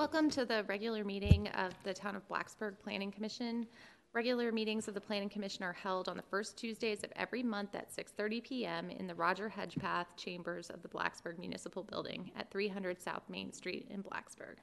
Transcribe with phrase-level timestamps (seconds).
[0.00, 3.66] Welcome to the regular meeting of the Town of Blacksburg Planning Commission.
[4.14, 7.74] Regular meetings of the Planning Commission are held on the first Tuesdays of every month
[7.74, 12.98] at 6:30 PM in the Roger Hedgepeth Chambers of the Blacksburg Municipal Building at 300
[12.98, 14.56] South Main Street in Blacksburg.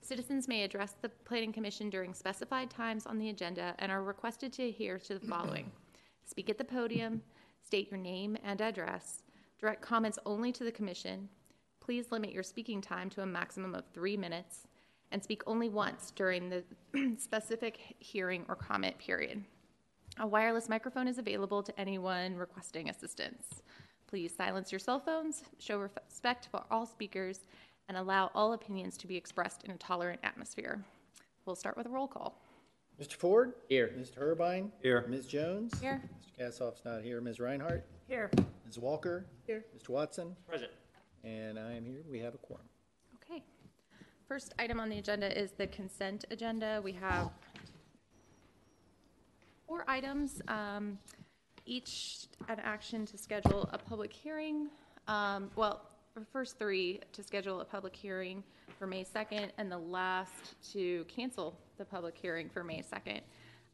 [0.00, 4.54] Citizens may address the Planning Commission during specified times on the agenda and are requested
[4.54, 5.70] to adhere to the following.
[6.24, 7.20] Speak at the podium,
[7.60, 9.22] state your name and address,
[9.58, 11.28] direct comments only to the commission.
[11.82, 14.68] Please limit your speaking time to a maximum of three minutes
[15.10, 16.62] and speak only once during the
[17.18, 19.42] specific hearing or comment period.
[20.20, 23.62] A wireless microphone is available to anyone requesting assistance.
[24.06, 27.40] Please silence your cell phones, show respect for all speakers,
[27.88, 30.84] and allow all opinions to be expressed in a tolerant atmosphere.
[31.46, 32.40] We'll start with a roll call.
[33.00, 33.14] Mr.
[33.14, 33.54] Ford?
[33.68, 33.92] Here.
[33.98, 34.18] Mr.
[34.18, 34.70] Herbine?
[34.82, 35.04] Here.
[35.08, 35.26] Ms.
[35.26, 35.80] Jones?
[35.80, 36.00] Here.
[36.20, 36.46] Mr.
[36.46, 37.20] Kassoff's not here.
[37.20, 37.40] Ms.
[37.40, 37.84] Reinhardt?
[38.06, 38.30] Here.
[38.66, 38.78] Ms.
[38.78, 39.26] Walker?
[39.46, 39.64] Here.
[39.76, 39.88] Mr.
[39.88, 40.36] Watson?
[40.46, 40.70] Present.
[41.24, 42.02] And I am here.
[42.10, 42.66] We have a quorum.
[43.22, 43.42] Okay.
[44.26, 46.80] First item on the agenda is the consent agenda.
[46.82, 47.30] We have
[49.66, 50.98] four items, um,
[51.64, 54.68] each an action to schedule a public hearing.
[55.06, 55.82] Um, well,
[56.14, 58.42] the first three to schedule a public hearing
[58.78, 63.20] for May 2nd, and the last to cancel the public hearing for May 2nd.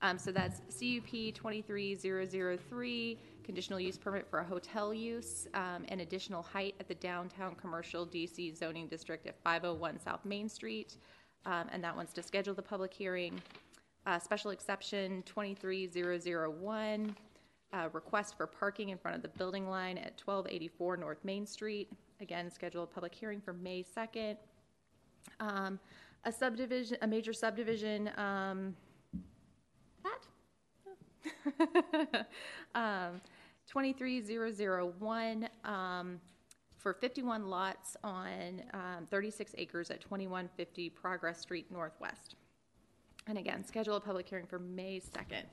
[0.00, 6.42] Um, so that's CUP 23003, conditional use permit for a hotel use, um, and additional
[6.42, 10.98] height at the downtown commercial DC zoning district at 501 South Main Street.
[11.46, 13.40] Um, and that one's to schedule the public hearing.
[14.06, 17.16] Uh, special exception 23001,
[17.72, 21.90] uh, request for parking in front of the building line at 1284 North Main Street.
[22.20, 24.36] Again, schedule a public hearing for May 2nd.
[25.40, 25.78] Um,
[26.24, 28.10] a subdivision, a major subdivision,
[32.74, 33.20] um, um,
[33.70, 36.20] 23001 um,
[36.76, 42.36] for 51 lots on um, 36 acres at 2150 Progress Street Northwest.
[43.26, 45.44] And again, schedule a public hearing for May 2nd.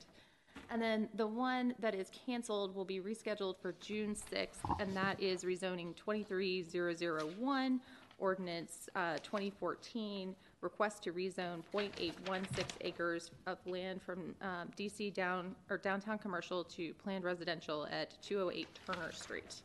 [0.70, 5.22] And then the one that is canceled will be rescheduled for June 6th, and that
[5.22, 7.80] is rezoning 23001,
[8.18, 15.78] ordinance uh, 2014, request to rezone .816 acres of land from um, DC down, or
[15.78, 19.62] downtown commercial to planned residential at 208 Turner Street.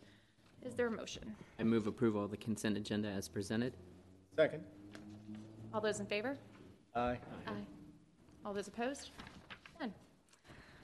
[0.63, 1.35] Is there a motion?
[1.59, 3.73] I move approval of the consent agenda as presented.
[4.35, 4.63] Second.
[5.73, 6.37] All those in favor?
[6.95, 7.17] Aye.
[7.47, 7.51] Aye.
[8.45, 9.11] All those opposed?
[9.79, 9.93] None.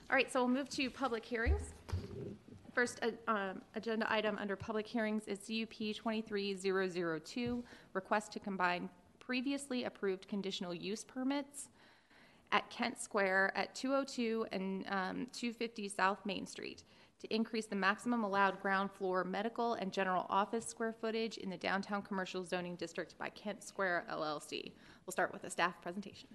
[0.09, 1.73] All right, so we'll move to public hearings.
[2.77, 9.85] First uh, um, agenda item under public hearings is CUP 23002, request to combine previously
[9.85, 11.69] approved conditional use permits
[12.51, 16.83] at Kent Square at 202 and um, 250 South Main Street
[17.19, 21.57] to increase the maximum allowed ground floor medical and general office square footage in the
[21.57, 24.71] downtown commercial zoning district by Kent Square LLC.
[25.03, 26.29] We'll start with a staff presentation.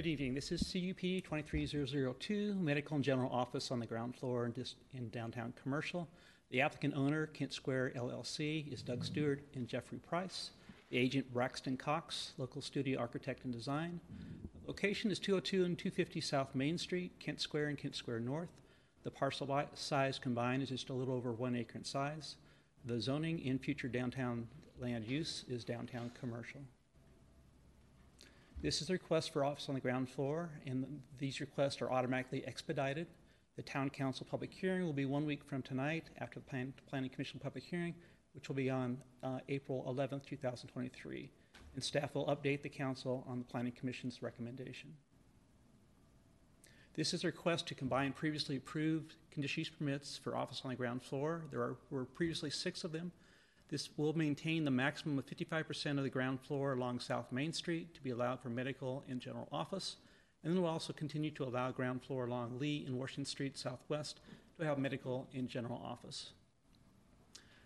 [0.00, 0.32] Good evening.
[0.32, 5.10] This is CUP 23002, Medical and General Office on the ground floor in, dis- in
[5.10, 6.08] downtown commercial.
[6.48, 10.52] The applicant owner, Kent Square LLC, is Doug Stewart and Jeffrey Price.
[10.88, 14.00] The agent, Braxton Cox, local studio architect and design.
[14.66, 18.48] Location is 202 and 250 South Main Street, Kent Square and Kent Square North.
[19.02, 22.36] The parcel size combined is just a little over one acre in size.
[22.86, 24.48] The zoning in future downtown
[24.80, 26.62] land use is downtown commercial.
[28.62, 32.44] This is a request for office on the ground floor, and these requests are automatically
[32.46, 33.06] expedited.
[33.56, 37.08] The town council public hearing will be one week from tonight after the plan, planning
[37.08, 37.94] commission public hearing,
[38.34, 41.30] which will be on uh, April 11th, 2023.
[41.74, 44.92] And staff will update the council on the planning commission's recommendation.
[46.94, 50.76] This is a request to combine previously approved conditional use permits for office on the
[50.76, 51.44] ground floor.
[51.50, 53.10] There are, were previously six of them.
[53.70, 57.94] This will maintain the maximum of 55% of the ground floor along South Main Street
[57.94, 59.96] to be allowed for medical and general office.
[60.42, 64.18] And then we'll also continue to allow ground floor along Lee and Washington Street Southwest
[64.58, 66.32] to have medical and general office.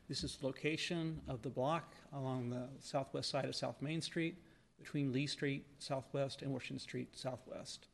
[0.07, 4.37] This is the location of the block along the southwest side of South Main Street
[4.79, 7.87] between Lee Street Southwest and Washington Street Southwest.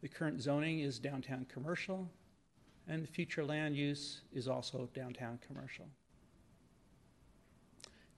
[0.00, 2.08] The current zoning is downtown commercial,
[2.88, 5.86] and the future land use is also downtown commercial.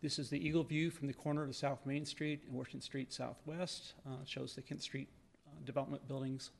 [0.00, 3.12] This is the eagle view from the corner of South Main Street and Washington Street
[3.12, 3.94] Southwest.
[4.06, 5.08] Uh, shows the Kent Street
[5.46, 6.50] uh, development buildings.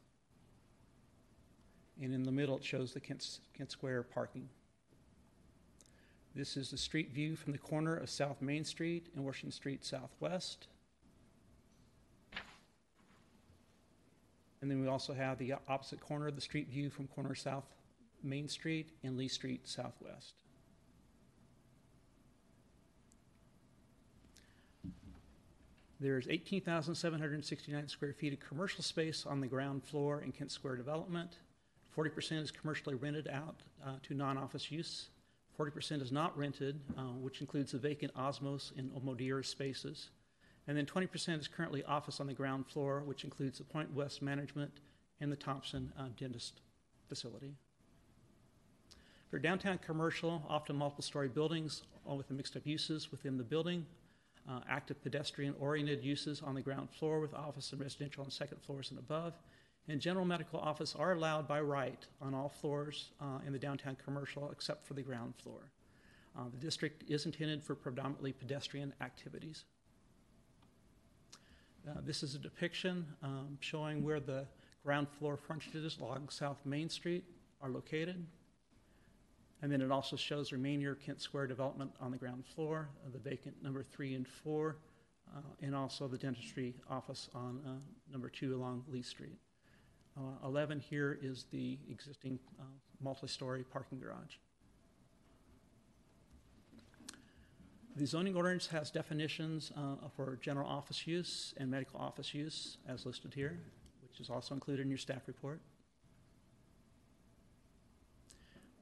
[2.03, 4.49] And in the middle, it shows the Kent, Kent Square parking.
[6.35, 9.85] This is the street view from the corner of South Main Street and Washington Street
[9.85, 10.67] Southwest.
[14.61, 17.65] And then we also have the opposite corner of the street view from corner South
[18.23, 20.35] Main Street and Lee Street Southwest.
[26.01, 31.31] There's 18,769 square feet of commercial space on the ground floor in Kent Square Development.
[31.97, 35.09] 40% is commercially rented out uh, to non office use.
[35.59, 40.09] 40% is not rented, uh, which includes the vacant Osmos and Omodira spaces.
[40.67, 44.23] And then 20% is currently office on the ground floor, which includes the Point West
[44.23, 44.73] Management
[45.21, 46.63] and the Thompson uh, Dentist
[47.09, 47.57] Facility.
[49.31, 53.87] For downtown commercial, often multiple-story buildings, all with mixed-up uses within the building,
[54.49, 58.91] uh, active pedestrian-oriented uses on the ground floor with office and residential on second floors
[58.91, 59.35] and above,
[59.87, 63.97] and general medical office are allowed by right on all floors uh, in the downtown
[64.05, 65.71] commercial except for the ground floor.
[66.37, 69.65] Uh, the district is intended for predominantly pedestrian activities.
[71.89, 74.45] Uh, this is a depiction um, showing where the
[74.85, 77.25] ground floor frontages along South Main Street
[77.63, 78.27] are located.
[79.63, 83.19] And then it also shows remainder Kent Square development on the ground floor, uh, the
[83.19, 84.77] vacant number three and four,
[85.37, 87.71] uh, and also the dentistry office on uh,
[88.11, 89.39] number two along Lee Street.
[90.17, 92.65] Uh, 11 here is the existing uh,
[93.01, 94.37] multi-story parking garage.
[97.97, 103.05] The zoning ordinance has definitions uh, for general office use and medical office use as
[103.05, 103.59] listed here,
[104.03, 105.61] which is also included in your staff report.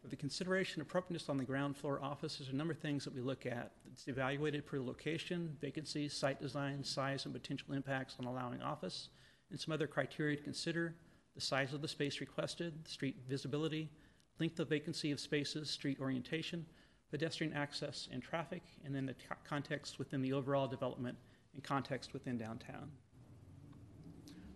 [0.00, 3.04] For the consideration of appropriateness on the ground floor office, there's a number of things
[3.04, 3.72] that we look at.
[3.90, 9.08] It's evaluated per location, vacancy, site design, size, and potential impacts on allowing office,
[9.50, 10.94] and some other criteria to consider
[11.34, 13.90] the size of the space requested, street visibility,
[14.38, 16.64] length of vacancy of spaces, street orientation,
[17.10, 19.14] pedestrian access and traffic, and then the
[19.44, 21.16] context within the overall development
[21.54, 22.90] and context within downtown.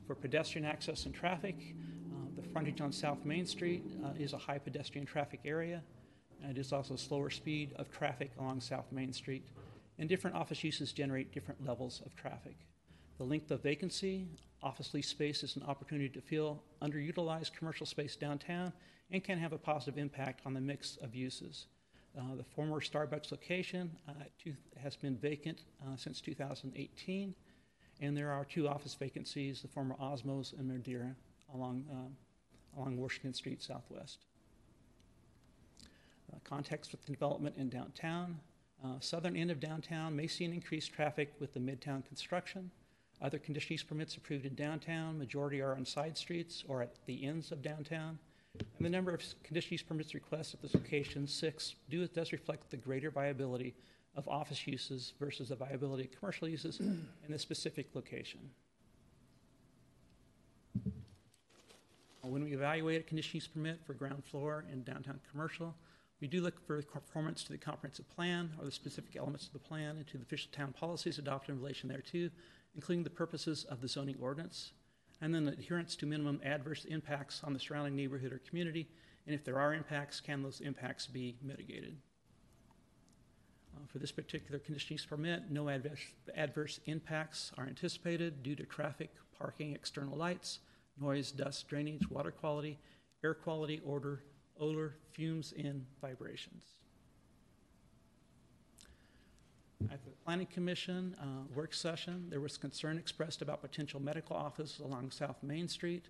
[0.06, 1.75] For pedestrian access and traffic,
[2.43, 5.83] the frontage on South Main Street uh, is a high pedestrian traffic area.
[6.43, 9.47] And it is also slower speed of traffic along South Main Street.
[9.99, 12.56] And different office uses generate different levels of traffic.
[13.19, 14.27] The length of vacancy,
[14.62, 18.73] office lease space is an opportunity to fill underutilized commercial space downtown
[19.11, 21.67] and can have a positive impact on the mix of uses.
[22.19, 24.12] Uh, the former Starbucks location uh,
[24.83, 27.35] has been vacant uh, since 2018,
[28.00, 31.15] and there are two office vacancies, the former Osmos and Madeira,
[31.55, 32.17] along, um,
[32.76, 34.19] along Washington Street Southwest.
[36.32, 38.38] Uh, context with the development in downtown.
[38.84, 42.70] Uh, southern end of downtown may see an increased traffic with the midtown construction.
[43.20, 47.24] Other conditional use permits approved in downtown, majority are on side streets or at the
[47.24, 48.19] ends of downtown.
[48.54, 52.70] And the number of conditional use permits requests at this location, six, do, does reflect
[52.70, 53.74] the greater viability
[54.16, 58.41] of office uses versus the viability of commercial uses in this specific location.
[62.22, 65.74] When we evaluate a conditional use permit for ground floor in downtown commercial,
[66.20, 69.58] we do look for conformance to the comprehensive plan or the specific elements of the
[69.58, 72.31] plan and to the official town policies adopted in relation thereto,
[72.76, 74.72] including the purposes of the zoning ordinance,
[75.20, 78.88] and then adherence to minimum adverse impacts on the surrounding neighborhood or community,
[79.26, 81.96] and if there are impacts, can those impacts be mitigated?
[83.74, 88.62] Uh, for this particular conditional use permit, no adverse, adverse impacts are anticipated due to
[88.62, 90.60] traffic, parking, external lights,
[91.01, 92.79] noise, dust, drainage, water quality,
[93.25, 94.22] air quality, odor,
[94.58, 96.65] odor, fumes, and vibrations.
[99.91, 104.79] At the Planning Commission uh, work session, there was concern expressed about potential medical office
[104.79, 106.06] along South Main Street,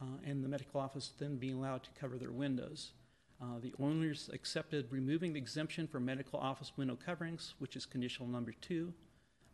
[0.00, 2.92] uh, and the medical office then being allowed to cover their windows.
[3.42, 8.28] Uh, the owners accepted removing the exemption for medical office window coverings, which is conditional
[8.28, 8.92] number two.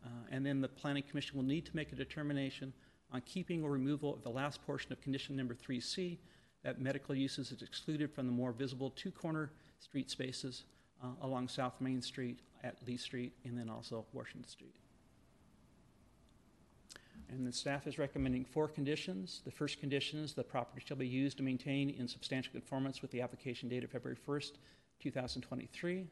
[0.04, 2.72] Uh, and then the Planning Commission will need to make a determination
[3.12, 6.18] on keeping or removal of the last portion of condition number 3C,
[6.64, 10.64] that medical uses is excluded from the more visible two corner street spaces
[11.02, 14.74] uh, along South Main Street at Lee Street and then also Washington Street.
[17.28, 19.40] And the staff is recommending four conditions.
[19.44, 23.10] The first condition is the property shall be used to maintain in substantial conformance with
[23.10, 24.52] the application date of February 1st,
[25.00, 26.06] 2023.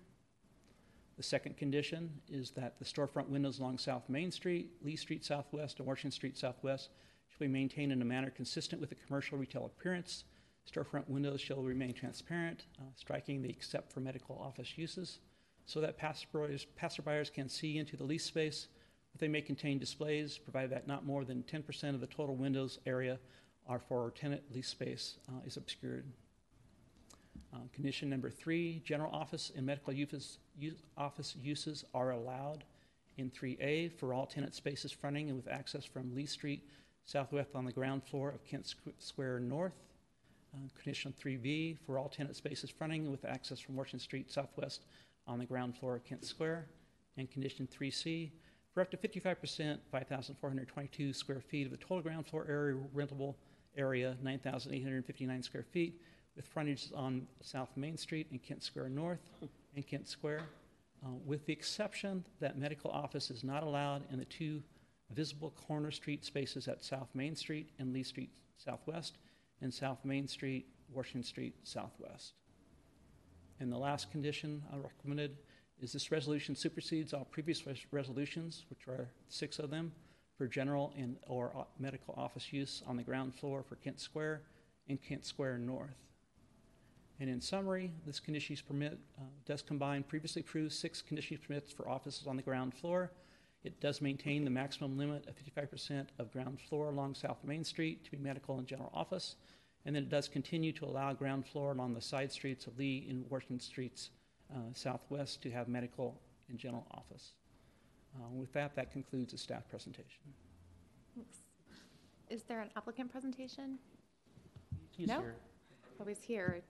[1.17, 5.79] The second condition is that the storefront windows along South Main Street, Lee Street Southwest,
[5.79, 6.90] and Washington Street Southwest
[7.29, 10.25] shall be maintained in a manner consistent with the commercial retail appearance.
[10.71, 15.21] Storefront windows shall remain transparent, uh, striking the except for medical office uses,
[15.67, 18.69] so that passerbyers, passerbyers can see into the lease space.
[19.12, 22.79] But they may contain displays, provided that not more than 10% of the total windows
[22.87, 23.19] area
[23.67, 26.07] are for tenant lease space uh, is obscured.
[27.52, 32.64] Uh, condition number three, general office and medical use, use, office uses are allowed
[33.17, 36.62] in 3A for all tenant spaces fronting and with access from Lee Street
[37.05, 39.73] southwest on the ground floor of Kent Square North.
[40.52, 44.83] Uh, condition 3B for all tenant spaces fronting with access from Washington Street southwest
[45.26, 46.67] on the ground floor of Kent Square.
[47.17, 48.31] And condition 3C
[48.73, 53.35] for up to 55%, 5,422 square feet of the total ground floor area rentable
[53.76, 56.00] area, 9,859 square feet,
[56.37, 59.21] with frontages on South Main Street and Kent Square North
[59.75, 60.43] and Kent Square,
[61.05, 64.62] uh, with the exception that medical office is not allowed in the two
[65.11, 69.19] visible corner street spaces at South Main Street and Lee Street Southwest
[69.61, 72.35] and South Main Street, Washington Street Southwest.
[73.59, 75.37] And the last condition I recommended
[75.81, 79.93] is this resolution supersedes all previous res- resolutions, which are six of them,
[80.37, 84.43] for general and or medical office use on the ground floor for Kent Square
[84.89, 86.10] and Kent Square North.
[87.21, 91.47] And in summary, this conditional use permit uh, does combine previously approved six conditional use
[91.47, 93.12] permits for offices on the ground floor.
[93.62, 98.05] It does maintain the maximum limit of 55% of ground floor along South Main Street
[98.07, 99.37] to be medical and general office.
[99.85, 103.07] And then it does continue to allow ground floor along the side streets of Lee
[103.11, 104.11] and Washington Streets
[104.55, 107.33] uh, Southwest to have medical and general office.
[108.17, 110.23] Uh, With that, that concludes the staff presentation.
[111.15, 111.37] Thanks.
[112.31, 113.79] Is there an applicant presentation?
[114.97, 115.21] He's No?
[115.21, 115.35] here.
[116.00, 116.62] Oh, he's here,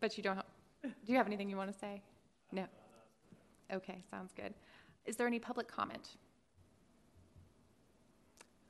[0.00, 0.38] but you don't,
[0.82, 2.02] do you have anything you want to say?
[2.52, 2.66] No?
[3.72, 4.54] Okay, sounds good.
[5.04, 6.10] Is there any public comment?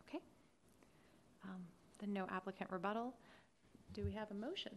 [0.09, 0.21] Okay.
[1.45, 1.63] Um,
[1.99, 3.15] Then no applicant rebuttal.
[3.95, 4.73] Do we have a motion?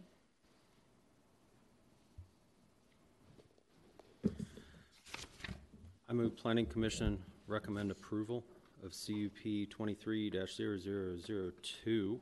[6.08, 8.44] I move Planning Commission recommend approval
[8.84, 12.20] of CUP twenty-three 2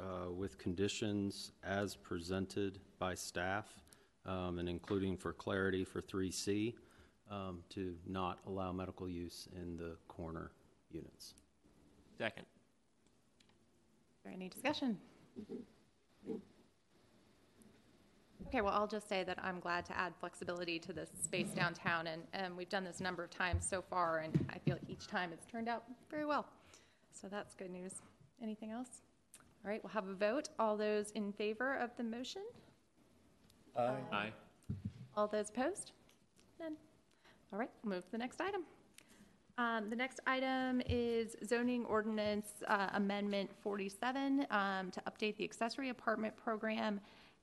[0.00, 3.66] uh, with conditions as presented by staff,
[4.26, 6.74] um, and including for clarity for three C,
[7.30, 10.50] um, to not allow medical use in the corner
[10.90, 11.34] units.
[12.18, 12.44] Second.
[12.44, 14.98] Is there any discussion?
[18.48, 22.08] Okay, well, I'll just say that I'm glad to add flexibility to this space downtown,
[22.08, 24.90] and, and we've done this a number of times so far, and I feel like
[24.90, 26.46] each time it's turned out very well.
[27.12, 27.92] So that's good news.
[28.42, 29.02] Anything else?
[29.64, 30.48] All right, we'll have a vote.
[30.58, 32.42] All those in favor of the motion?
[33.76, 33.94] Aye.
[34.12, 34.32] Aye.
[35.16, 35.92] All those opposed?
[36.58, 36.76] None.
[37.52, 38.62] All right, we'll move to the next item.
[39.58, 45.90] Um, The next item is zoning ordinance uh, amendment 47 um, to update the accessory
[45.90, 47.00] apartment program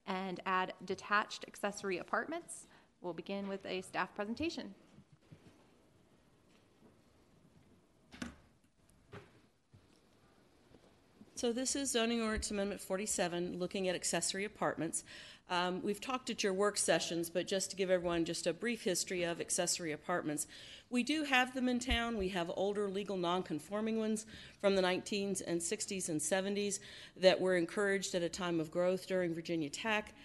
[0.07, 2.67] and add detached accessory apartments.
[3.01, 4.73] We'll begin with a staff presentation.
[11.37, 15.03] So this is zoning ordinance amendment 47, looking at accessory apartments.
[15.51, 18.81] Um, We've talked at your work sessions, but just to give everyone just a brief
[18.81, 20.47] history of accessory apartments.
[20.89, 22.17] We do have them in town.
[22.17, 24.25] We have older legal non-conforming ones
[24.61, 26.79] from the 19s and 60s and 70s
[27.15, 30.15] that were encouraged at a time of growth during Virginia Tech.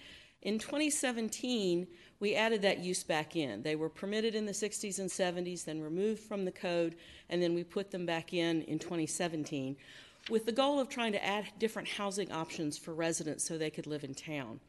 [0.40, 1.88] In 2017,
[2.20, 3.62] we added that use back in.
[3.62, 6.96] They were permitted in the 60s and 70s, then removed from the code,
[7.28, 9.76] and then we put them back in in 2017
[10.28, 13.86] with the goal of trying to add different housing options for residents so they could
[13.86, 14.60] live in town.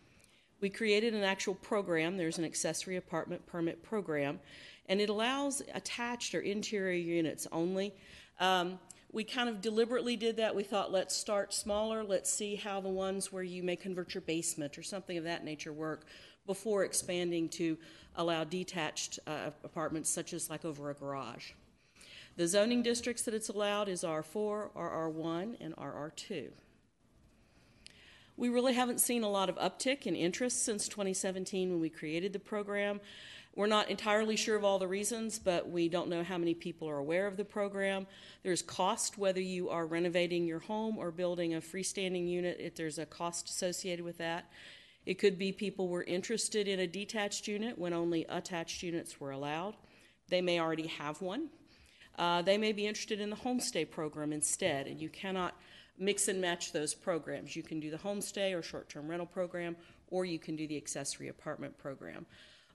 [0.62, 2.18] We created an actual program.
[2.18, 4.40] There's an accessory apartment permit program,
[4.88, 7.94] and it allows attached or interior units only.
[8.40, 8.80] Um,
[9.12, 10.56] we kind of deliberately did that.
[10.56, 12.04] We thought, let's start smaller.
[12.04, 15.44] Let's see how the ones where you may convert your basement or something of that
[15.44, 16.06] nature work
[16.48, 17.78] before expanding to
[18.16, 21.52] allow detached uh, apartments, such as like over a garage.
[22.36, 26.50] The zoning districts that it's allowed is R4, RR1, and RR2.
[28.36, 32.34] We really haven't seen a lot of uptick in interest since 2017 when we created
[32.34, 33.00] the program.
[33.56, 36.90] We're not entirely sure of all the reasons, but we don't know how many people
[36.90, 38.08] are aware of the program.
[38.42, 42.98] There's cost whether you are renovating your home or building a freestanding unit, if there's
[42.98, 44.50] a cost associated with that.
[45.06, 49.30] It could be people were interested in a detached unit when only attached units were
[49.30, 49.76] allowed.
[50.30, 51.50] They may already have one.
[52.18, 55.56] Uh, they may be interested in the homestay program instead, and you cannot
[55.98, 57.56] mix and match those programs.
[57.56, 59.76] You can do the homestay or short term rental program,
[60.08, 62.26] or you can do the accessory apartment program.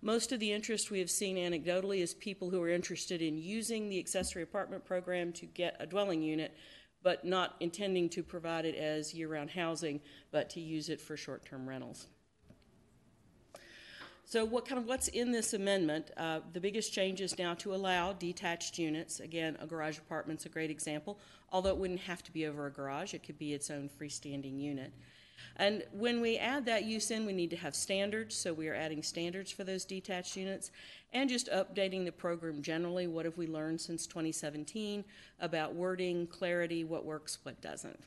[0.01, 3.89] Most of the interest we have seen anecdotally is people who are interested in using
[3.89, 6.57] the accessory apartment program to get a dwelling unit,
[7.03, 11.17] but not intending to provide it as year round housing, but to use it for
[11.17, 12.07] short term rentals.
[14.29, 16.11] So, what kind of what's in this amendment?
[16.15, 19.21] Uh, the biggest change is now to allow detached units.
[19.21, 21.19] Again, a garage apartment's a great example.
[21.51, 24.61] Although it wouldn't have to be over a garage, it could be its own freestanding
[24.61, 24.93] unit.
[25.57, 28.37] And when we add that use in, we need to have standards.
[28.37, 30.73] So we are adding standards for those detached units,
[31.15, 33.07] and just updating the program generally.
[33.07, 35.07] What have we learned since 2017
[35.41, 38.01] about wording, clarity, what works, what doesn't?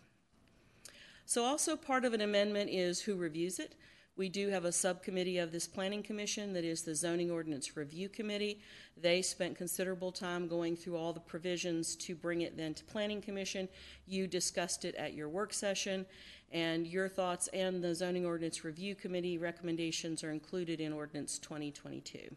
[1.26, 3.74] So, also part of an amendment is who reviews it.
[4.18, 8.10] We do have a subcommittee of this planning commission that is the zoning ordinance review
[8.10, 8.62] committee.
[8.98, 13.22] They spent considerable time going through all the provisions to bring it then to planning
[13.22, 13.70] commission.
[14.06, 16.06] You discussed it at your work session,
[16.52, 22.36] and your thoughts and the zoning ordinance review committee recommendations are included in ordinance 2022.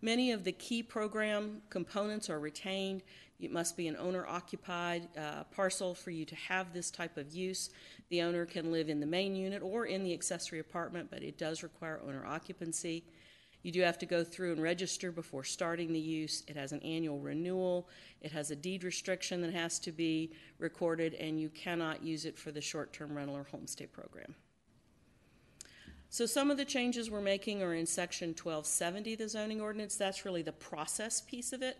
[0.00, 3.02] Many of the key program components are retained.
[3.40, 7.70] It must be an owner-occupied uh, parcel for you to have this type of use.
[8.08, 11.36] The owner can live in the main unit or in the accessory apartment, but it
[11.36, 13.04] does require owner occupancy.
[13.64, 16.44] You do have to go through and register before starting the use.
[16.46, 17.88] It has an annual renewal.
[18.20, 22.38] It has a deed restriction that has to be recorded, and you cannot use it
[22.38, 24.34] for the short-term rental or homestay program.
[26.10, 29.96] So some of the changes we're making are in section 1270 of the zoning ordinance.
[29.96, 31.78] That's really the process piece of it.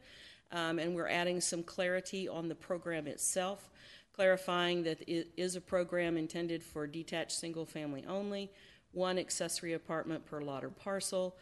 [0.52, 3.70] Um, and we're adding some clarity on the program itself,
[4.12, 8.50] clarifying that it is a program intended for detached single family only,
[8.92, 11.36] one accessory apartment per lot or parcel.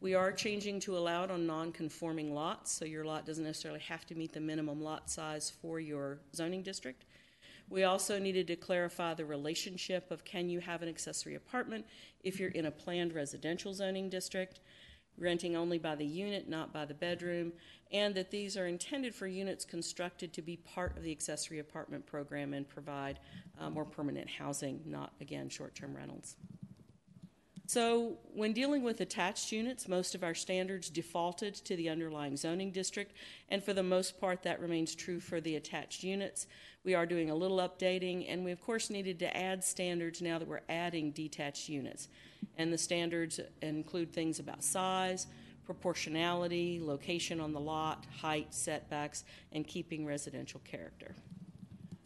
[0.00, 4.14] We are changing to allowed on non-conforming lots, so your lot doesn't necessarily have to
[4.14, 7.04] meet the minimum lot size for your zoning district.
[7.70, 11.84] We also needed to clarify the relationship of can you have an accessory apartment
[12.22, 14.60] if you're in a planned residential zoning district,
[15.18, 17.52] renting only by the unit, not by the bedroom,
[17.92, 22.04] and that these are intended for units constructed to be part of the accessory apartment
[22.06, 23.18] program and provide
[23.60, 26.36] uh, more permanent housing, not, again, short term rentals.
[27.68, 32.70] So, when dealing with attached units, most of our standards defaulted to the underlying zoning
[32.70, 33.12] district,
[33.50, 36.46] and for the most part, that remains true for the attached units.
[36.82, 40.38] We are doing a little updating, and we, of course, needed to add standards now
[40.38, 42.08] that we're adding detached units.
[42.56, 45.26] And the standards include things about size,
[45.68, 51.14] proportionality, location on the lot, height, setbacks, and keeping residential character.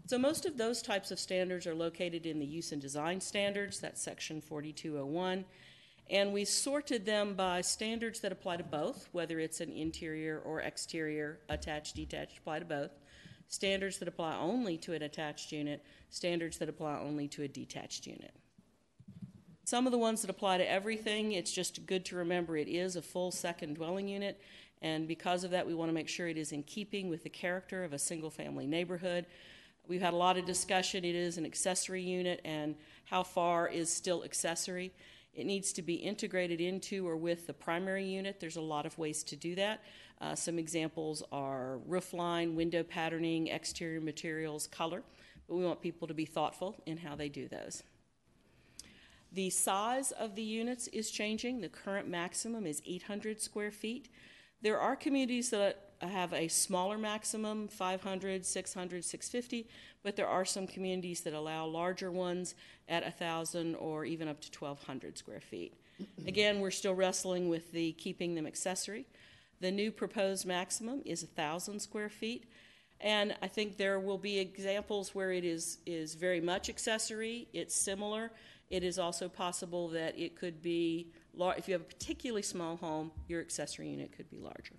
[0.06, 3.78] So most of those types of standards are located in the use and design standards,
[3.78, 5.44] that's section 4201.
[6.10, 10.60] And we sorted them by standards that apply to both, whether it's an interior or
[10.60, 12.90] exterior, attached, detached, apply to both.
[13.46, 18.08] Standards that apply only to an attached unit, standards that apply only to a detached
[18.08, 18.34] unit.
[19.64, 22.96] Some of the ones that apply to everything, it's just good to remember it is
[22.96, 24.40] a full second dwelling unit,
[24.80, 27.30] and because of that, we want to make sure it is in keeping with the
[27.30, 29.24] character of a single family neighborhood.
[29.86, 31.04] We've had a lot of discussion.
[31.04, 34.92] It is an accessory unit, and how far is still accessory?
[35.32, 38.40] It needs to be integrated into or with the primary unit.
[38.40, 39.80] There's a lot of ways to do that.
[40.20, 45.04] Uh, some examples are roofline, window patterning, exterior materials, color,
[45.48, 47.84] but we want people to be thoughtful in how they do those.
[49.34, 51.60] The size of the units is changing.
[51.60, 54.08] The current maximum is 800 square feet.
[54.60, 59.68] There are communities that have a smaller maximum 500, 600, 650,
[60.02, 62.54] but there are some communities that allow larger ones
[62.88, 65.74] at 1,000 or even up to 1,200 square feet.
[66.26, 69.06] Again, we're still wrestling with the keeping them accessory.
[69.60, 72.44] The new proposed maximum is 1,000 square feet.
[73.00, 77.74] And I think there will be examples where it is, is very much accessory, it's
[77.74, 78.30] similar,
[78.72, 82.76] it is also possible that it could be, lar- if you have a particularly small
[82.76, 84.76] home, your accessory unit could be larger.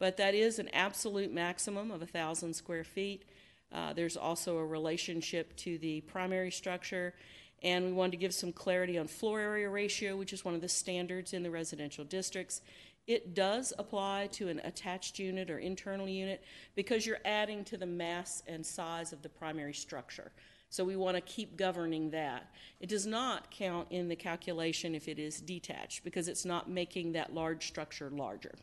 [0.00, 3.22] But that is an absolute maximum of 1,000 square feet.
[3.72, 7.14] Uh, there's also a relationship to the primary structure,
[7.62, 10.60] and we wanted to give some clarity on floor area ratio, which is one of
[10.60, 12.62] the standards in the residential districts.
[13.06, 16.42] It does apply to an attached unit or internal unit
[16.74, 20.32] because you're adding to the mass and size of the primary structure.
[20.68, 22.50] So we want to keep governing that.
[22.80, 27.12] It does not count in the calculation if it is detached because it's not making
[27.12, 28.54] that large structure larger.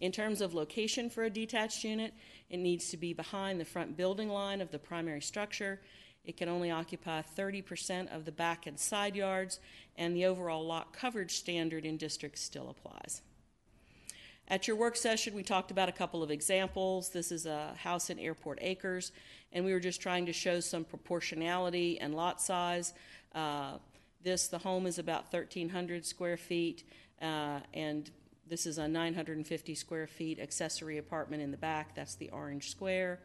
[0.00, 2.14] In terms of location for a detached unit,
[2.48, 5.80] it needs to be behind the front building line of the primary structure.
[6.24, 9.60] It can only occupy 30% of the back and side yards,
[9.96, 13.20] and the overall lot coverage standard in districts still applies.
[14.50, 17.10] At your work session, we talked about a couple of examples.
[17.10, 19.12] This is a house in Airport Acres,
[19.52, 22.92] and we were just trying to show some proportionality and lot size.
[23.32, 23.74] Uh,
[24.24, 26.82] this, the home is about 1,300 square feet,
[27.22, 28.10] uh, and
[28.48, 31.94] this is a 950 square feet accessory apartment in the back.
[31.94, 33.20] That's the orange square.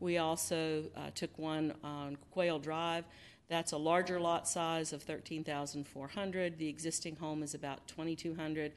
[0.00, 3.04] We also uh, took one on Quail Drive.
[3.48, 6.58] That's a larger lot size of 13,400.
[6.58, 8.72] The existing home is about 2,200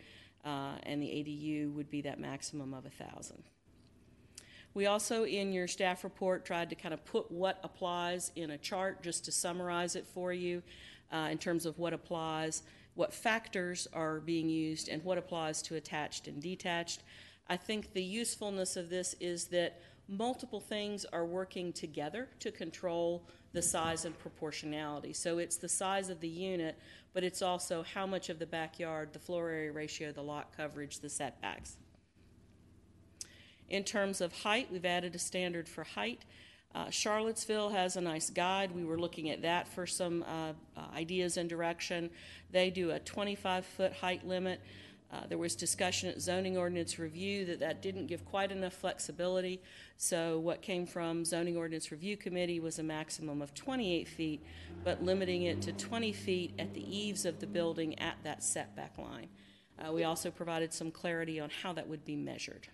[0.45, 3.43] uh, and the ADU would be that maximum of 1,000.
[4.73, 8.57] We also, in your staff report, tried to kind of put what applies in a
[8.57, 10.61] chart just to summarize it for you
[11.11, 12.63] uh, in terms of what applies,
[12.95, 17.01] what factors are being used, and what applies to attached and detached.
[17.49, 23.23] I think the usefulness of this is that multiple things are working together to control
[23.53, 25.13] the size and proportionality.
[25.13, 26.77] So it's the size of the unit,
[27.13, 30.99] but it's also how much of the backyard, the floor area ratio, the lot coverage,
[30.99, 31.77] the setbacks.
[33.69, 36.25] In terms of height, we've added a standard for height.
[36.73, 38.71] Uh, Charlottesville has a nice guide.
[38.71, 42.09] We were looking at that for some uh, uh, ideas and direction.
[42.51, 44.59] They do a 25 foot height limit.
[45.11, 49.59] Uh, there was discussion at zoning ordinance review that that didn't give quite enough flexibility.
[49.97, 54.43] So what came from zoning ordinance review committee was a maximum of 28 feet,
[54.83, 58.97] but limiting it to 20 feet at the eaves of the building at that setback
[58.99, 59.29] line.
[59.79, 62.67] Uh, we also provided some clarity on how that would be measured.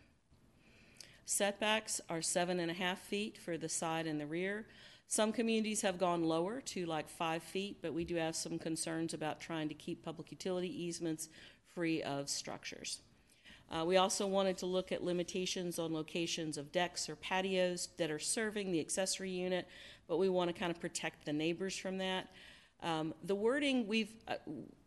[1.26, 4.66] Setbacks are seven and a half feet for the side and the rear.
[5.08, 9.14] Some communities have gone lower to like five feet, but we do have some concerns
[9.14, 11.30] about trying to keep public utility easements
[11.76, 13.02] free of structures.
[13.70, 18.10] Uh, we also wanted to look at limitations on locations of decks or patios that
[18.10, 19.68] are serving the accessory unit,
[20.08, 22.30] but we want to kind of protect the neighbors from that.
[22.82, 24.36] Um, the wording, we've uh,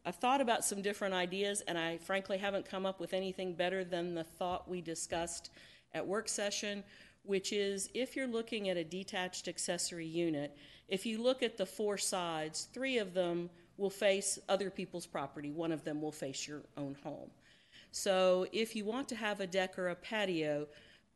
[0.06, 3.84] I've thought about some different ideas, and I frankly haven't come up with anything better
[3.84, 5.50] than the thought we discussed
[5.92, 6.84] at work session,
[7.24, 10.56] which is if you're looking at a detached accessory unit,
[10.88, 15.50] if you look at the four sides, three of them will face other people's property,
[15.50, 17.30] one of them will face your own home.
[17.90, 20.66] So if you want to have a deck or a patio,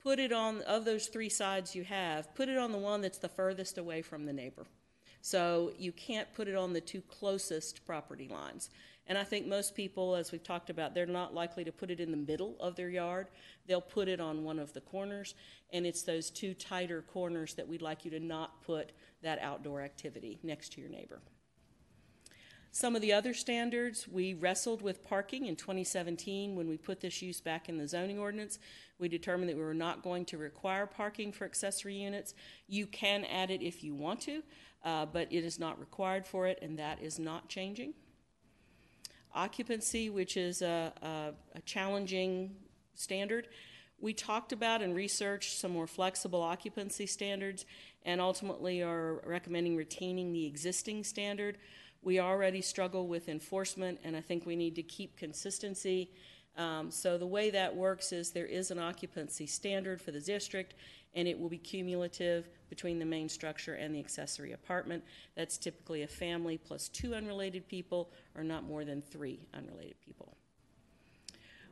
[0.03, 3.18] put it on, of those three sides you have, put it on the one that's
[3.18, 4.64] the furthest away from the neighbor.
[5.20, 8.70] So you can't put it on the two closest property lines.
[9.07, 12.01] And I think most people, as we've talked about, they're not likely to put it
[12.01, 13.29] in the middle of their yard.
[13.66, 15.35] They'll put it on one of the corners,
[15.72, 19.83] and it's those two tighter corners that we'd like you to not put that outdoor
[19.83, 21.20] activity next to your neighbor.
[22.74, 27.20] Some of the other standards, we wrestled with parking in 2017 when we put this
[27.20, 28.58] use back in the zoning ordinance.
[28.98, 32.32] We determined that we were not going to require parking for accessory units.
[32.66, 34.42] You can add it if you want to,
[34.87, 37.92] uh, but it is not required for it, and that is not changing.
[39.35, 42.56] Occupancy, which is a, a, a challenging
[42.94, 43.48] standard,
[44.00, 47.66] we talked about and researched some more flexible occupancy standards
[48.06, 51.58] and ultimately are recommending retaining the existing standard.
[52.02, 56.10] We already struggle with enforcement, and I think we need to keep consistency.
[56.56, 60.74] Um, so the way that works is there is an occupancy standard for the district,
[61.14, 65.04] and it will be cumulative between the main structure and the accessory apartment.
[65.36, 70.36] That's typically a family plus two unrelated people, or not more than three unrelated people.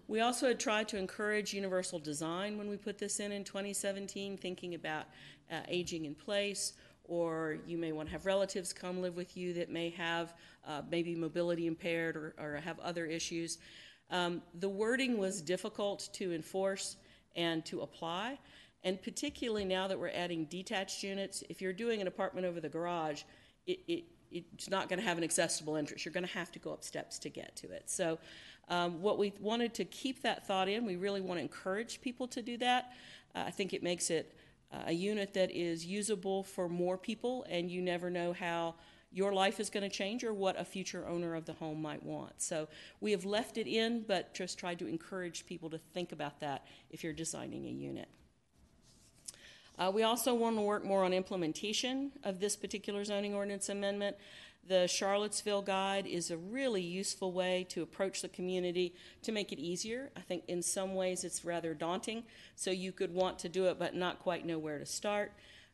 [0.06, 4.36] We also had tried to encourage universal design when we put this in in 2017,
[4.38, 5.06] thinking about
[5.50, 6.72] uh, aging in place
[7.10, 10.32] or you may want to have relatives come live with you that may have
[10.66, 13.58] uh, maybe mobility impaired or, or have other issues.
[14.10, 16.96] Um, the wording was difficult to enforce
[17.34, 18.38] and to apply,
[18.84, 22.68] and particularly now that we're adding detached units, if you're doing an apartment over the
[22.68, 23.22] garage,
[23.66, 26.04] it, it it's not going to have an accessible entrance.
[26.04, 27.90] You're going to have to go up steps to get to it.
[27.90, 28.18] So,
[28.68, 32.28] um, what we wanted to keep that thought in, we really want to encourage people
[32.28, 32.92] to do that.
[33.34, 34.32] Uh, I think it makes it
[34.72, 38.74] a unit that is usable for more people, and you never know how
[39.12, 42.02] your life is going to change or what a future owner of the home might
[42.02, 42.40] want.
[42.40, 42.68] So
[43.00, 46.64] we have left it in, but just tried to encourage people to think about that
[46.90, 48.08] if you're designing a unit.
[49.78, 54.16] Uh, we also want to work more on implementation of this particular zoning ordinance amendment.
[54.68, 59.58] The Charlottesville Guide is a really useful way to approach the community to make it
[59.58, 60.10] easier.
[60.16, 63.78] I think in some ways it's rather daunting, so you could want to do it
[63.78, 65.32] but not quite know where to start.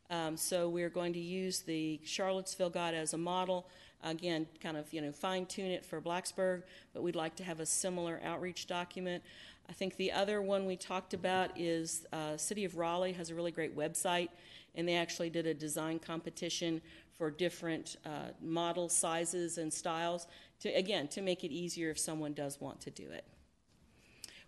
[0.09, 3.67] Um, so we're going to use the Charlottesville Guide as a model.
[4.03, 7.59] Again, kind of you know fine tune it for Blacksburg, but we'd like to have
[7.59, 9.23] a similar outreach document.
[9.69, 13.35] I think the other one we talked about is uh, City of Raleigh has a
[13.35, 14.29] really great website,
[14.77, 16.81] and they actually did a design competition
[17.17, 20.27] for different uh, model sizes and styles
[20.59, 23.25] to again to make it easier if someone does want to do it.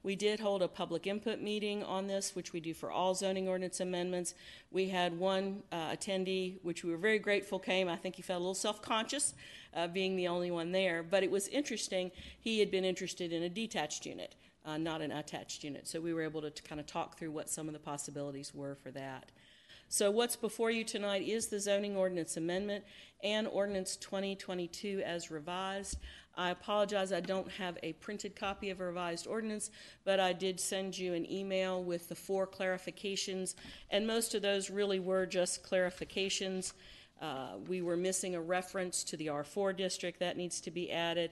[0.02, 3.50] We did hold a public input meeting on this, which we do for all zoning
[3.50, 4.34] ordinance amendments.
[4.72, 7.90] We had one uh, attendee, which we were very grateful came.
[7.90, 9.34] I think he felt a little self-conscious
[9.74, 12.12] uh, being the only one there, but it was interesting.
[12.40, 16.14] He had been interested in a detached unit, uh, not an attached unit, so we
[16.14, 18.92] were able to, to kind of talk through what some of the possibilities were for
[18.92, 19.34] that.
[19.92, 22.84] So what's before you tonight is the zoning ordinance amendment
[23.24, 25.98] and ordinance 2022 as revised.
[26.38, 29.72] I apologize, I don't have a printed copy of a revised ordinance,
[30.06, 33.56] but I did send you an email with the four clarifications,
[33.90, 36.74] and most of those really were just clarifications.
[37.20, 41.32] Uh, we were missing a reference to the R4 district, that needs to be added.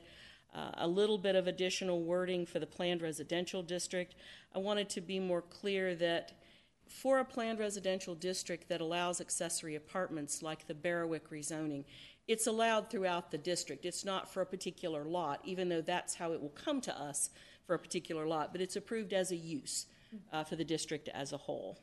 [0.56, 4.15] Uh, a little bit of additional wording for the planned residential district.
[4.56, 6.32] I wanted to be more clear that
[6.88, 11.84] for a planned residential district that allows accessory apartments like the Barrowick rezoning,
[12.28, 13.86] it's allowed throughout the district.
[13.86, 17.30] It's not for a particular lot, even though that's how it will come to us
[17.65, 19.88] for a particular lot, but it's approved as a use
[20.32, 21.78] uh, for the district as a whole.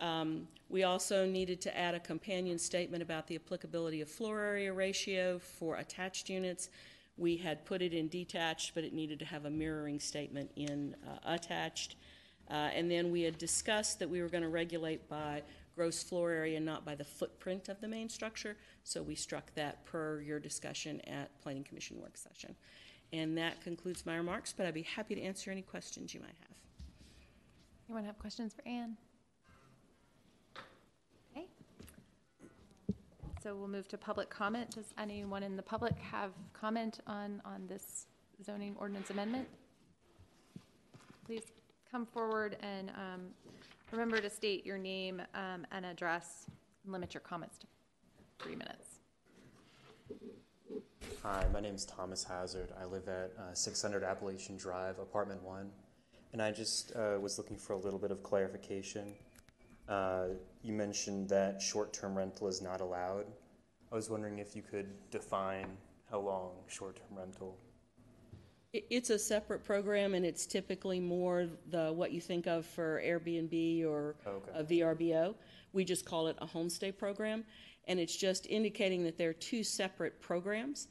[0.00, 4.72] Um, we also needed to add a companion statement about the applicability of floor area
[4.72, 6.70] ratio for attached units.
[7.18, 10.96] We had put it in detached, but it needed to have a mirroring statement in
[11.06, 11.96] uh, attached.
[12.50, 15.42] Uh, and then we had discussed that we were going to regulate by
[15.76, 18.56] gross floor area, not by the footprint of the main structure.
[18.82, 22.54] So we struck that per your discussion at Planning Commission work session.
[23.12, 26.28] And that concludes my remarks, but I'd be happy to answer any questions you might
[26.28, 26.56] have.
[27.88, 28.96] Anyone have questions for Anne?
[31.36, 31.46] Okay.
[33.42, 34.72] So we'll move to public comment.
[34.72, 38.06] Does anyone in the public have comment on, on this
[38.44, 39.48] zoning ordinance amendment?
[41.24, 41.42] Please
[41.90, 43.26] come forward and um,
[43.90, 46.46] remember to state your name um, and address.
[46.86, 47.66] Limit your comments to
[48.38, 49.00] three minutes.
[51.22, 52.70] Hi, my name is Thomas Hazard.
[52.80, 55.70] I live at uh, 600 Appalachian Drive, Apartment 1.
[56.32, 59.14] And I just uh, was looking for a little bit of clarification.
[59.88, 60.28] Uh,
[60.62, 63.26] you mentioned that short term rental is not allowed.
[63.90, 65.66] I was wondering if you could define
[66.10, 67.58] how long short term rental.
[68.72, 73.00] It- It's a separate program, and it's typically more the, what you think of for
[73.04, 74.50] Airbnb or Okay.
[74.54, 75.34] a VRBO.
[75.72, 77.44] We just call it a homestay program,
[77.88, 80.88] and it's just indicating that they're two separate programs.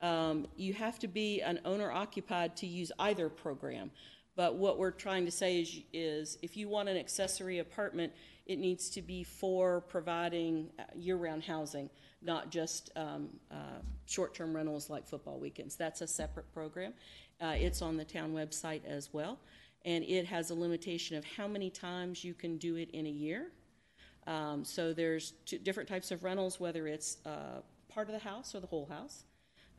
[0.00, 3.90] Um, You have to be an owner occupied to use either program.
[4.36, 8.12] But what we're trying to say is, is if you want an accessory apartment,
[8.46, 11.90] it needs to be for providing uh, year-round housing,
[12.22, 15.76] not just um, uh, short-term rentals like football weekends.
[15.76, 16.92] That's a separate program.
[17.40, 19.38] Uh, It's on the town website as well,
[19.84, 23.10] and it has a limitation of how many times you can do it in a
[23.10, 23.52] year.
[24.26, 28.54] Um, so there's two different types of rentals, whether it's uh, part of the house
[28.54, 29.24] or the whole house.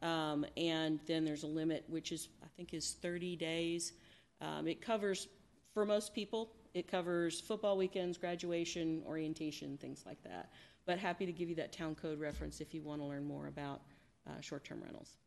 [0.02, 3.94] Um, and then there's a limit, which is, I think, is 30 days.
[4.42, 5.28] Um, it covers,
[5.74, 10.50] for most people, it covers football weekends, graduation, orientation, things like that.
[10.90, 13.46] But happy to give you that town code reference if you want to learn more
[13.46, 13.82] about
[14.28, 15.18] uh, short-term rentals.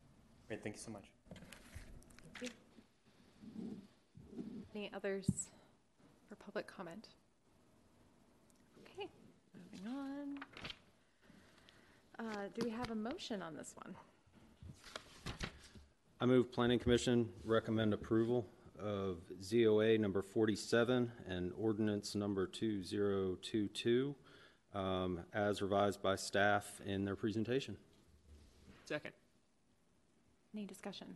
[0.49, 1.05] Great, thank you so much.
[4.75, 5.51] Any others
[6.29, 7.11] for public comment?
[8.83, 9.09] Okay,
[9.55, 10.39] moving on.
[12.19, 13.95] Uh, Do we have a motion on this one?
[16.21, 18.49] I move Planning Commission recommend approval
[18.83, 24.17] of ZOA number 47 and ordinance number 2022
[24.75, 27.77] um, as revised by staff in their presentation.
[28.85, 29.13] Second.
[30.55, 31.07] Any discussion?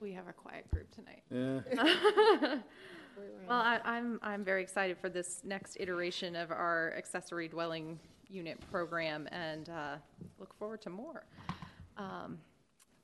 [0.00, 1.22] We have a quiet group tonight.
[1.30, 2.58] Yeah.
[3.48, 8.58] Well, I, I'm, I'm very excited for this next iteration of our accessory dwelling unit
[8.72, 9.94] program and uh,
[10.40, 11.24] look forward to more.
[11.96, 12.38] Um,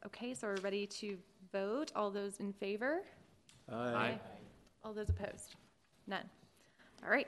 [0.06, 1.18] Okay, so we're ready to
[1.52, 1.92] vote.
[1.94, 3.02] All those in favor?
[3.70, 4.18] Aye.
[4.82, 5.56] All those opposed?
[6.06, 6.24] None.
[7.04, 7.26] All right,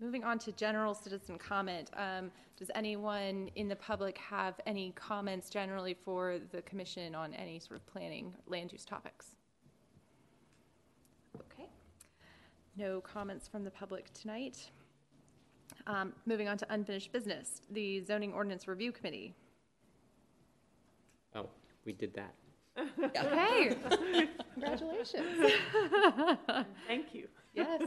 [0.00, 1.90] moving on to general citizen comment.
[1.96, 7.58] Um, Does anyone in the public have any comments generally for the commission on any
[7.58, 9.36] sort of planning, land use topics?
[11.36, 11.68] Okay.
[12.76, 14.70] No comments from the public tonight.
[15.86, 19.34] Um, Moving on to unfinished business, the zoning ordinance review committee.
[21.34, 21.48] Oh,
[21.84, 22.34] we did that.
[22.98, 23.74] Okay,
[24.52, 25.52] congratulations.
[26.86, 27.26] Thank you.
[27.54, 27.82] Yes.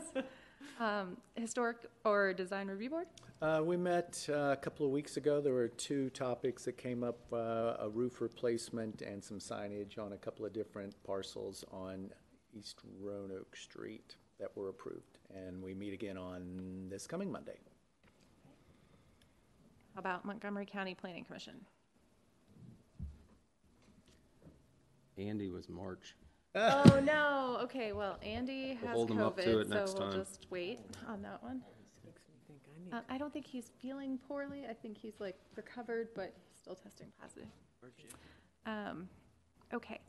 [0.79, 3.07] Um, Historic or design review board?
[3.41, 5.41] Uh, we met uh, a couple of weeks ago.
[5.41, 10.13] There were two topics that came up, uh, a roof replacement and some signage on
[10.13, 12.09] a couple of different parcels on
[12.53, 15.19] East Roanoke Street that were approved.
[15.33, 17.59] And we meet again on this coming Monday.
[19.95, 21.55] How about Montgomery County Planning Commission?
[25.17, 26.15] Andy was March.
[26.55, 27.59] Oh, no.
[27.63, 30.19] Okay, well, Andy has hold him up to COVID, it next so we'll time.
[30.19, 31.61] just wait on that one.
[32.91, 34.65] Uh, I don't think he's feeling poorly.
[34.67, 37.47] I think he's like recovered, but he's still testing positive.
[38.65, 39.07] Um,
[39.73, 39.99] okay.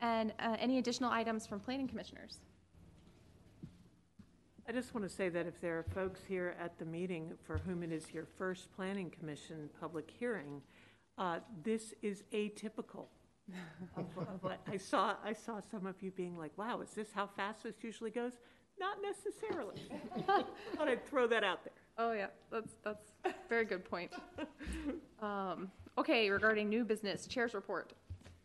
[0.00, 2.40] And uh, any additional items from planning commissioners?
[4.68, 7.56] I just want to say that if there are folks here at the meeting for
[7.56, 10.60] whom it is your first planning commission public hearing,
[11.16, 13.06] uh, this is atypical.
[13.96, 17.12] Of- of what I saw, I saw some of you being like, wow, is this
[17.12, 18.32] how fast this usually goes?
[18.78, 19.82] Not necessarily.
[20.26, 20.48] Thought
[20.88, 21.72] I'd throw that out there.
[21.98, 24.12] Oh, yeah, that's, that's a very good point.
[25.20, 27.92] Um, okay, regarding new business, chair's report.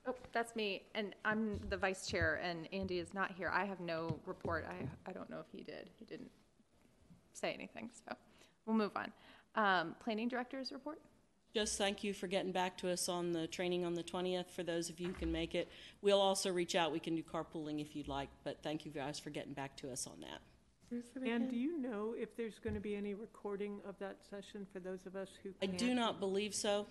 [0.07, 3.49] Oh, that's me, and I'm the vice chair, and Andy is not here.
[3.53, 4.65] I have no report.
[4.67, 5.89] I, I don't know if he did.
[5.99, 6.31] He didn't
[7.33, 8.15] say anything, so
[8.65, 9.11] we'll move on.
[9.55, 10.99] Um, planning director's report?
[11.53, 14.63] Just thank you for getting back to us on the training on the 20th, for
[14.63, 15.69] those of you who can make it.
[16.01, 19.19] We'll also reach out, we can do carpooling if you'd like, but thank you guys
[19.19, 20.41] for getting back to us on that.
[21.23, 24.79] And do you know if there's going to be any recording of that session for
[24.79, 25.77] those of us who I can't?
[25.77, 26.87] do not believe so.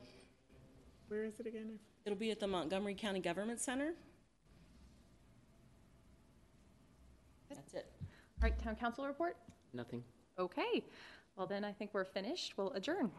[1.09, 1.79] Where is it again?
[2.05, 3.95] It'll be at the Montgomery County Government Center.
[7.49, 7.87] That's it.
[8.41, 9.37] All right, town council report?
[9.73, 10.05] Nothing.
[10.39, 10.85] Okay,
[11.37, 12.55] well then I think we're finished.
[12.57, 13.11] We'll adjourn.